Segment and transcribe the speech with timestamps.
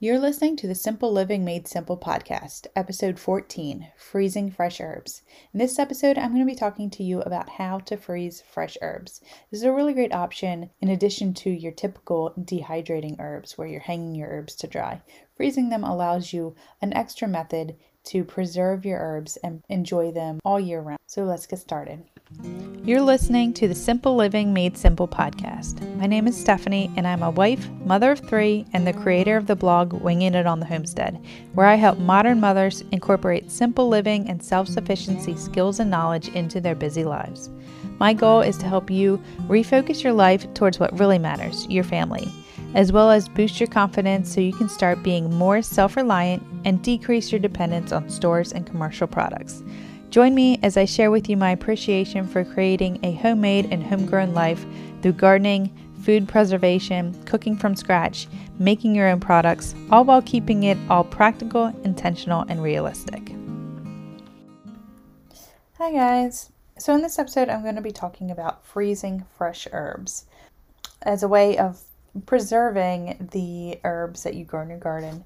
[0.00, 5.22] You're listening to the Simple Living Made Simple podcast, episode 14 Freezing Fresh Herbs.
[5.52, 8.78] In this episode, I'm going to be talking to you about how to freeze fresh
[8.80, 9.20] herbs.
[9.50, 13.80] This is a really great option in addition to your typical dehydrating herbs where you're
[13.80, 15.02] hanging your herbs to dry.
[15.36, 17.74] Freezing them allows you an extra method
[18.04, 21.00] to preserve your herbs and enjoy them all year round.
[21.06, 22.04] So let's get started.
[22.88, 25.86] You're listening to the Simple Living Made Simple podcast.
[25.98, 29.46] My name is Stephanie, and I'm a wife, mother of three, and the creator of
[29.46, 31.22] the blog Winging It on the Homestead,
[31.52, 36.62] where I help modern mothers incorporate simple living and self sufficiency skills and knowledge into
[36.62, 37.50] their busy lives.
[37.98, 42.32] My goal is to help you refocus your life towards what really matters your family
[42.74, 46.82] as well as boost your confidence so you can start being more self reliant and
[46.82, 49.62] decrease your dependence on stores and commercial products.
[50.10, 54.32] Join me as I share with you my appreciation for creating a homemade and homegrown
[54.32, 54.64] life
[55.02, 55.70] through gardening,
[56.02, 58.26] food preservation, cooking from scratch,
[58.58, 63.32] making your own products, all while keeping it all practical, intentional, and realistic.
[65.76, 66.52] Hi, guys.
[66.78, 70.24] So, in this episode, I'm going to be talking about freezing fresh herbs
[71.02, 71.82] as a way of
[72.24, 75.24] preserving the herbs that you grow in your garden.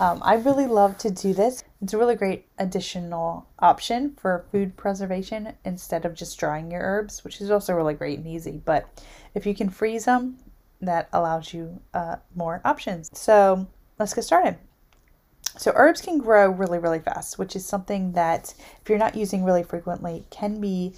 [0.00, 1.62] Um, I really love to do this.
[1.80, 7.22] It's a really great additional option for food preservation instead of just drying your herbs,
[7.22, 8.60] which is also really great and easy.
[8.64, 8.88] But
[9.34, 10.38] if you can freeze them,
[10.80, 13.10] that allows you uh, more options.
[13.16, 13.66] So
[13.98, 14.56] let's get started.
[15.56, 19.44] So herbs can grow really, really fast, which is something that if you're not using
[19.44, 20.94] really frequently can be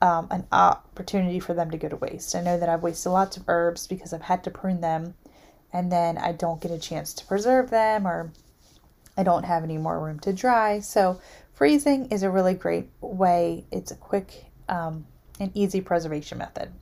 [0.00, 2.34] um, an opportunity for them to go to waste.
[2.34, 5.14] I know that I've wasted lots of herbs because I've had to prune them
[5.72, 8.32] and then I don't get a chance to preserve them or
[9.16, 10.80] I don't have any more room to dry.
[10.80, 11.20] So,
[11.54, 13.64] freezing is a really great way.
[13.70, 15.06] It's a quick um,
[15.40, 16.72] and easy preservation method.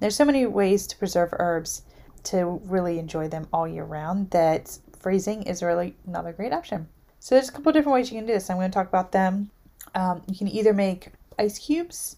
[0.00, 1.82] There's so many ways to preserve herbs
[2.24, 6.88] to really enjoy them all year round that freezing is really another great option.
[7.20, 8.50] So, there's a couple different ways you can do this.
[8.50, 9.50] I'm going to talk about them.
[9.94, 12.16] Um, you can either make ice cubes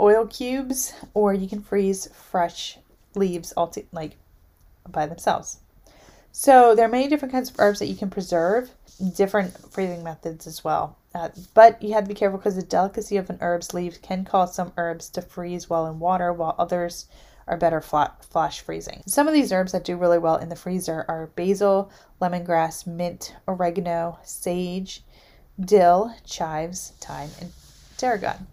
[0.00, 2.78] oil cubes, or you can freeze fresh
[3.14, 4.16] leaves all like
[4.92, 5.58] by themselves.
[6.32, 8.70] So there are many different kinds of herbs that you can preserve,
[9.16, 10.96] different freezing methods as well.
[11.14, 14.24] Uh, but you have to be careful because the delicacy of an herb's leaves can
[14.24, 17.06] cause some herbs to freeze well in water, while others
[17.46, 19.02] are better flat, flash freezing.
[19.06, 23.34] Some of these herbs that do really well in the freezer are basil, lemongrass, mint,
[23.46, 25.02] oregano, sage,
[25.58, 27.52] dill, chives, thyme, and
[27.96, 28.46] tarragon.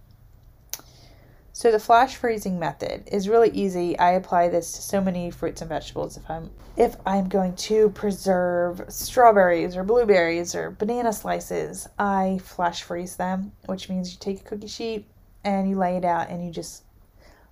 [1.55, 3.97] So the flash freezing method is really easy.
[3.97, 6.17] I apply this to so many fruits and vegetables.
[6.17, 12.83] If I'm if I'm going to preserve strawberries or blueberries or banana slices, I flash
[12.83, 15.07] freeze them, which means you take a cookie sheet
[15.45, 16.83] and you lay it out and you just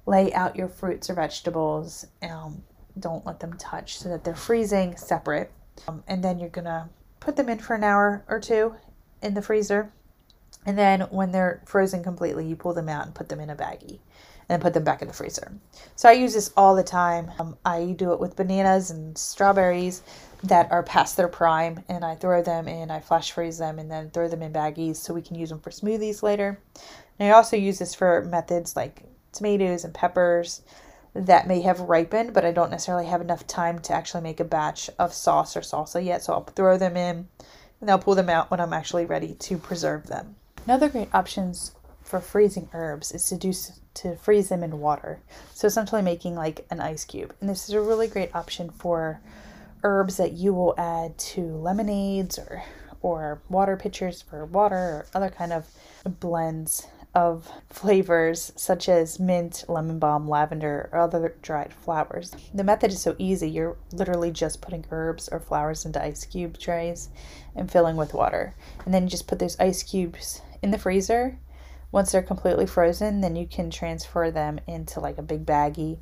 [0.05, 2.05] lay out your fruits or vegetables.
[2.21, 2.61] Um,
[2.99, 5.49] don't let them touch so that they're freezing separate.
[5.87, 6.89] Um, and then you're gonna
[7.21, 8.75] put them in for an hour or two
[9.21, 9.93] in the freezer
[10.65, 13.55] and then when they're frozen completely, you pull them out and put them in a
[13.55, 13.99] baggie
[14.49, 15.53] and put them back in the freezer.
[15.95, 17.31] So I use this all the time.
[17.39, 20.03] Um, I do it with bananas and strawberries
[20.43, 23.89] that are past their prime, and I throw them in, I flash freeze them, and
[23.89, 26.59] then throw them in baggies so we can use them for smoothies later.
[27.17, 30.61] And I also use this for methods like tomatoes and peppers
[31.13, 34.45] that may have ripened, but I don't necessarily have enough time to actually make a
[34.45, 36.23] batch of sauce or salsa yet.
[36.23, 37.27] So I'll throw them in
[37.79, 40.35] and I'll pull them out when I'm actually ready to preserve them.
[40.65, 43.51] Another great options for freezing herbs is to do
[43.95, 45.19] to freeze them in water.
[45.53, 47.33] So essentially making like an ice cube.
[47.41, 49.19] And this is a really great option for
[49.83, 52.63] herbs that you will add to lemonades or
[53.01, 55.67] or water pitchers for water or other kind of
[56.21, 62.33] blends of flavors such as mint, lemon balm, lavender, or other dried flowers.
[62.53, 63.49] The method is so easy.
[63.49, 67.09] You're literally just putting herbs or flowers into ice cube trays
[67.55, 68.55] and filling with water.
[68.85, 71.37] And then you just put those ice cubes in the freezer.
[71.91, 75.99] Once they're completely frozen, then you can transfer them into like a big baggie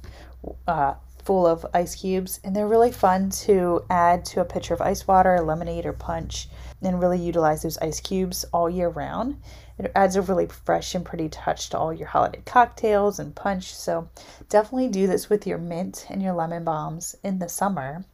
[0.68, 0.94] uh,
[1.26, 2.40] full of ice cubes.
[2.44, 6.48] And they're really fun to add to a pitcher of ice water, lemonade, or punch,
[6.82, 9.42] and really utilize those ice cubes all year round.
[9.78, 13.76] It adds a really fresh and pretty touch to all your holiday cocktails and punch.
[13.76, 14.08] So
[14.48, 18.06] definitely do this with your mint and your lemon balms in the summer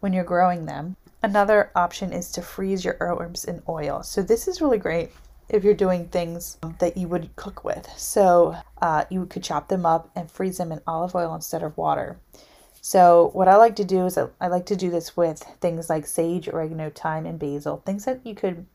[0.00, 0.96] when you're growing them.
[1.22, 4.02] Another option is to freeze your herbs in oil.
[4.02, 5.12] So this is really great
[5.50, 7.88] if you're doing things that you would cook with.
[7.96, 11.76] So uh, you could chop them up and freeze them in olive oil instead of
[11.76, 12.18] water.
[12.80, 16.06] So what I like to do is I like to do this with things like
[16.06, 17.82] sage, oregano, thyme, and basil.
[17.84, 18.66] Things that you could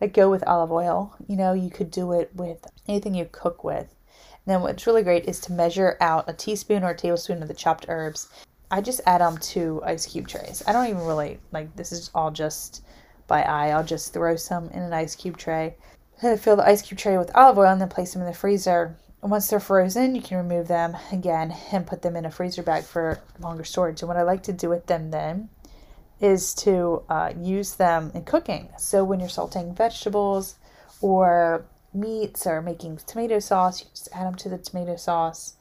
[0.00, 1.14] that go with olive oil.
[1.28, 3.94] You know, you could do it with anything you cook with.
[4.46, 7.48] And then what's really great is to measure out a teaspoon or a tablespoon of
[7.48, 8.28] the chopped herbs
[8.74, 10.62] I just add them to ice cube trays.
[10.66, 12.82] I don't even really like this is all just
[13.28, 13.68] by eye.
[13.68, 15.76] I'll just throw some in an ice cube tray.
[16.20, 18.96] Fill the ice cube tray with olive oil and then place them in the freezer.
[19.20, 22.84] Once they're frozen, you can remove them again and put them in a freezer bag
[22.84, 24.00] for longer storage.
[24.00, 25.48] And what I like to do with them then
[26.20, 28.68] is to uh, use them in cooking.
[28.78, 30.56] So when you're salting vegetables
[31.00, 35.56] or meats or making tomato sauce, you just add them to the tomato sauce.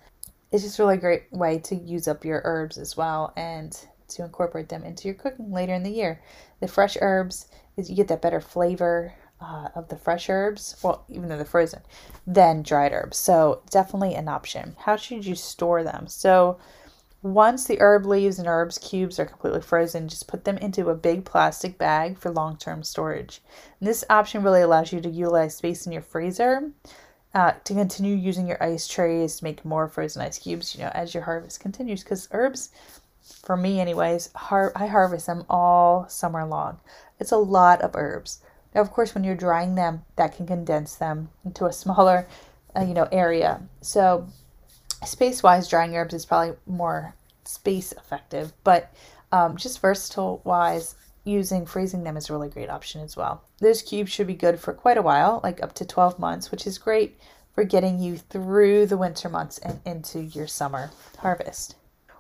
[0.52, 3.76] It's just a really great way to use up your herbs as well and
[4.10, 6.22] to incorporate them into your cooking later in the year.
[6.60, 11.04] The fresh herbs is you get that better flavor uh, of the fresh herbs, well,
[11.10, 11.82] even though they're frozen,
[12.26, 13.18] than dried herbs.
[13.18, 14.76] So definitely an option.
[14.80, 16.08] How should you store them?
[16.08, 16.58] So
[17.22, 20.96] once the herb leaves and herbs cubes are completely frozen, just put them into a
[20.96, 23.42] big plastic bag for long term storage.
[23.80, 26.72] And this option really allows you to utilize space in your freezer
[27.34, 30.92] uh, to continue using your ice trays to make more frozen ice cubes, you know,
[30.94, 32.04] as your harvest continues.
[32.04, 32.70] Because herbs,
[33.22, 36.80] for me, anyways, har- I harvest them all summer long.
[37.20, 38.42] It's a lot of herbs.
[38.74, 42.28] Now, of course, when you're drying them, that can condense them into a smaller,
[42.76, 43.62] uh, you know, area.
[43.82, 44.28] So
[45.06, 47.16] space wise, drying herbs is probably more
[47.46, 48.94] space effective, but
[49.32, 53.44] um, just versatile wise, using freezing them is a really great option as well.
[53.60, 56.68] Those cubes should be good for quite a while, like up to 12 months, which
[56.68, 57.18] is great
[57.54, 61.76] for getting you through the winter months and into your summer harvest.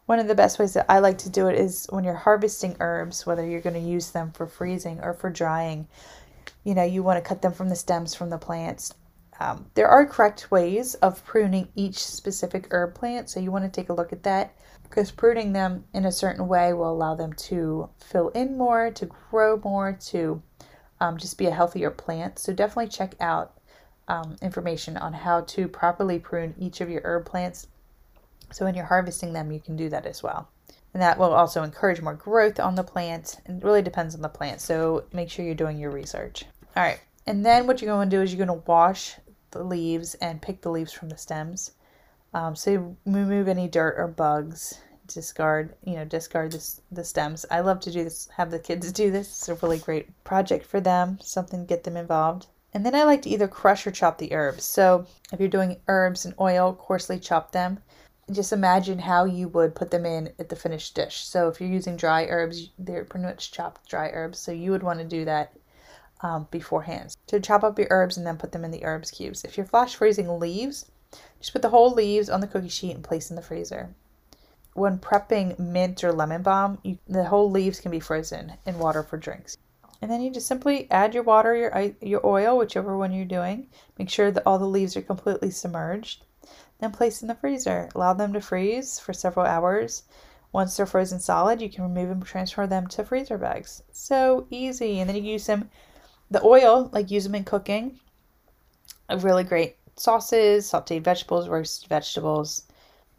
[0.06, 2.76] One of the best ways that I like to do it is when you're harvesting
[2.80, 5.88] herbs, whether you're going to use them for freezing or for drying,
[6.64, 8.94] you know, you want to cut them from the stems from the plants
[9.40, 13.82] um, there are correct ways of pruning each specific herb plant, so you want to
[13.82, 17.34] take a look at that because pruning them in a certain way will allow them
[17.34, 20.42] to fill in more, to grow more, to
[21.00, 22.38] um, just be a healthier plant.
[22.38, 23.60] So definitely check out
[24.08, 27.68] um, information on how to properly prune each of your herb plants.
[28.52, 30.48] So when you're harvesting them, you can do that as well.
[30.94, 33.42] And that will also encourage more growth on the plant.
[33.48, 34.62] It really depends on the plant.
[34.62, 36.46] So make sure you're doing your research.
[36.76, 37.00] All right.
[37.26, 39.16] And then what you're going to do is you're going to wash
[39.52, 41.72] the leaves and pick the leaves from the stems.
[42.34, 44.80] Um, so remove any dirt or bugs.
[45.06, 47.46] Discard, you know, discard this, the stems.
[47.52, 49.28] I love to do this, have the kids do this.
[49.28, 52.48] It's a really great project for them, something to get them involved.
[52.74, 54.64] And then I like to either crush or chop the herbs.
[54.64, 57.80] So if you're doing herbs and oil, coarsely chop them.
[58.32, 61.26] Just imagine how you would put them in at the finished dish.
[61.26, 64.40] So if you're using dry herbs, they're pretty much chopped dry herbs.
[64.40, 65.52] So you would want to do that
[66.24, 67.16] um, beforehand.
[67.28, 69.44] To chop up your herbs and then put them in the herbs cubes.
[69.44, 70.90] If you're flash freezing leaves,
[71.40, 73.94] just put the whole leaves on the cookie sheet and place in the freezer.
[74.74, 79.04] When prepping mint or lemon balm, you, the whole leaves can be frozen in water
[79.04, 79.58] for drinks.
[80.02, 83.68] And then you just simply add your water, your your oil, whichever one you're doing.
[84.00, 86.26] Make sure that all the leaves are completely submerged.
[86.80, 87.90] Then place in the freezer.
[87.96, 90.04] Allow them to freeze for several hours.
[90.52, 93.84] Once they're frozen solid, you can remove and transfer them to freezer bags.
[93.92, 95.00] So easy.
[95.00, 95.70] And then you use them
[96.34, 98.00] the oil, like use them in cooking.
[99.20, 102.64] Really great sauces, sauteed vegetables, roasted vegetables.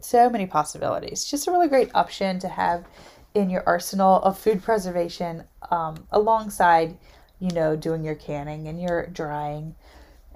[0.00, 1.24] So many possibilities.
[1.24, 2.84] Just a really great option to have
[3.32, 6.98] in your arsenal of food preservation um, alongside,
[7.38, 9.74] you know, doing your canning and your drying